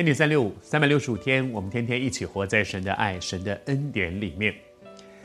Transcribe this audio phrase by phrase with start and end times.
[0.00, 4.54] 恩典三六五，三百六十五天，我们天天一起活在神的爱、神的恩典里面。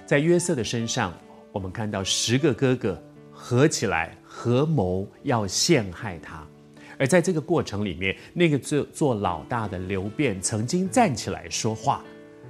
[0.06, 1.18] 在约瑟的身上，
[1.54, 3.02] 我们看到十个哥哥
[3.32, 6.46] 合起来合谋要陷害他，
[7.00, 12.04] 而在这个过程里面，那个做做老大的流便曾经站起来说话，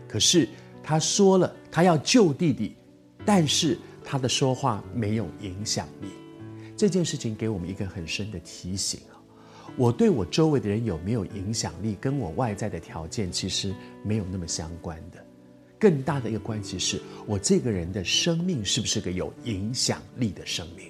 [0.08, 0.50] 可是
[0.82, 2.76] 他说了他要救弟弟，
[3.24, 6.08] 但是他的说话没有影响力。
[6.76, 9.00] 这件事情给我们一个很深的提醒。
[9.78, 13.74] 我对我周围的人有没有影响力，跟我外在的条件其实
[14.04, 15.24] 没有那么相关的。
[15.78, 20.90] 更大的一个关系是我这个人的生命是不是个有影响力的生命？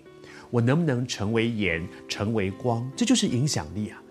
[0.52, 2.90] 我能不能成为盐，成为光？
[2.96, 4.02] 这就是影响力啊！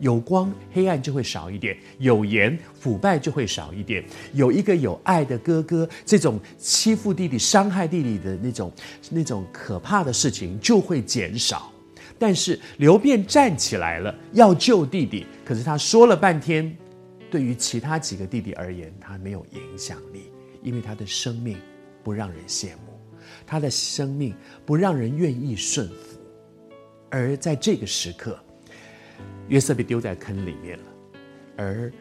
[0.00, 4.02] 有光，黑暗就会少一点；有盐，腐败就会少一点。
[4.32, 8.72] 有一个有爱的哥哥，这种欺负弟弟、伤害弟弟的那种
[9.10, 11.70] 那种可怕的事情就会减少。
[12.22, 15.26] 但是刘辩站起来了，要救弟弟。
[15.44, 16.72] 可是他说了半天，
[17.28, 20.30] 对于其他几个弟弟而言，他没有影响力，
[20.62, 21.58] 因为他的生命
[22.04, 22.96] 不让人羡慕，
[23.44, 24.32] 他的生命
[24.64, 26.20] 不让人愿意顺服。
[27.10, 28.38] 而在这个时刻，
[29.48, 30.84] 约瑟被丢在坑里面了，
[31.56, 31.92] 而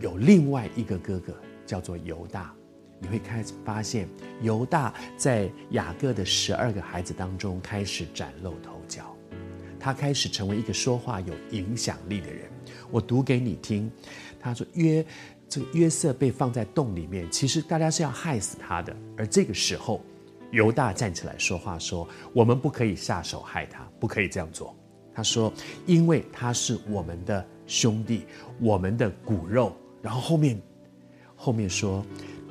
[0.00, 1.34] 有另外一个哥哥
[1.66, 2.54] 叫做犹大。
[3.00, 4.08] 你会开始发现，
[4.40, 9.13] 犹大在雅各的十二个孩子当中开始崭露头角。
[9.84, 12.50] 他开始成为一个说话有影响力的人。
[12.90, 13.92] 我读给你听，
[14.40, 15.04] 他说约
[15.46, 18.96] 这个约瑟被放在洞里面，其实大家是要害死他的。
[19.14, 20.02] 而这个时候，
[20.52, 24.74] 犹大站起来说话说：“我们不可以下手害他，不可以这样做。”
[25.14, 25.52] 他说
[25.84, 28.24] ：“因为他是我们的兄弟，
[28.58, 30.58] 我们的骨肉。”然后后面
[31.36, 32.02] 后面说：“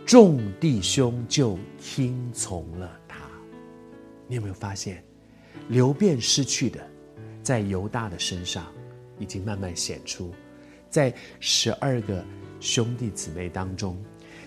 [0.06, 3.18] 众弟兄就听从了他。”
[4.30, 5.04] 你有没有发现，
[5.70, 6.93] 流变失去的？
[7.44, 8.66] 在犹大的身上，
[9.20, 10.34] 已经慢慢显出，
[10.90, 12.24] 在十二个
[12.60, 14.02] 兄弟姊妹当中，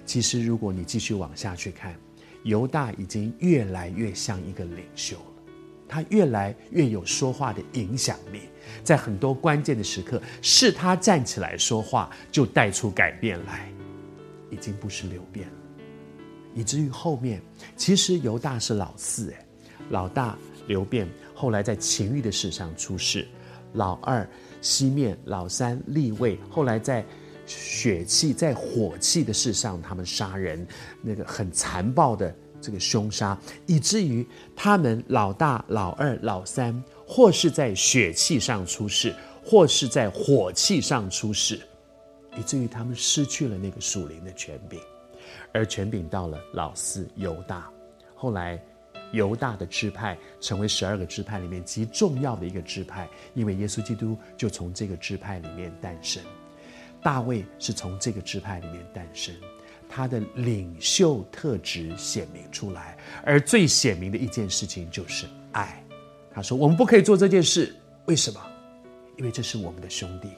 [0.07, 1.95] 其实如果你继续往下去看，
[2.43, 5.43] 犹大已经越来越像一个领袖了，
[5.87, 8.43] 他越来越有说话的影响力，
[8.83, 13.71] 在很多关键的时刻，是他站起来说话，就带出改变来，
[14.51, 15.55] 已经不是流变了，
[16.55, 17.43] 以至于后面，
[17.77, 19.47] 其实犹大是老四，哎，
[19.91, 21.09] 老大流变。
[21.35, 23.29] 后来在情欲的事上出事，
[23.75, 24.27] 老二
[24.63, 27.05] 西面，老三立位，后来在
[27.45, 30.67] 血气、在火气的事上，他们杀人，
[31.03, 41.61] 那个很残暴的这个凶杀，以至于他们老大、老二、老三，或是在血气上出事，或是在火气上出事，
[42.39, 44.81] 以至于他们失去了那个属灵的权柄，
[45.53, 47.71] 而权柄到了老四犹大，
[48.15, 48.59] 后来。
[49.17, 56.23] 犹大的支派成为十二个支派里面极重要的一个支派，因为耶稣基督就从这个支派里面诞生。
[57.03, 59.35] 大卫是从这个支派里面诞生，
[59.89, 65.83] 他的领袖特质显明出来，而最显明的一件事情就是爱。
[66.33, 67.75] 他说：“我们不可以做这件事，
[68.07, 68.41] 为什么？
[69.17, 70.31] 因为这是我们的兄弟，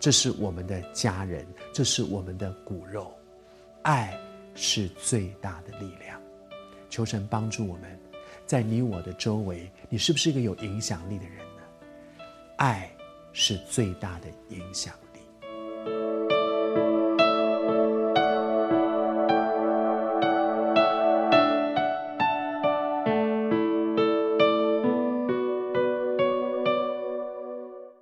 [0.00, 3.14] 这是我们的家人，这是我们的骨肉。
[3.82, 4.18] 爱
[4.54, 6.20] 是最大的力量。
[6.90, 7.98] 求神帮助我们。”
[8.46, 12.24] 在你我的周围，你是不是一个有影响力的人呢？
[12.56, 12.88] 爱
[13.32, 15.20] 是最大的影响力。